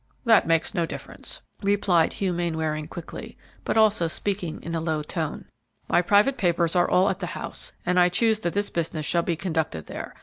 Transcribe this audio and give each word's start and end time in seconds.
"That 0.25 0.47
makes 0.47 0.73
no 0.73 0.87
difference," 0.87 1.43
replied 1.61 2.13
Hugh 2.13 2.33
Mainwaring, 2.33 2.87
quickly, 2.87 3.37
but 3.63 3.77
also 3.77 4.07
speaking 4.07 4.59
in 4.63 4.73
a 4.73 4.79
low 4.81 5.03
tone; 5.03 5.45
"my 5.87 6.01
private 6.01 6.39
papers 6.39 6.75
are 6.75 6.89
all 6.89 7.07
at 7.11 7.19
the 7.19 7.27
house, 7.37 7.71
and 7.85 7.99
I 7.99 8.09
choose 8.09 8.39
that 8.39 8.53
this 8.53 8.71
business 8.71 9.05
shall 9.05 9.21
be 9.21 9.35
conducted 9.35 9.85
there. 9.85 10.15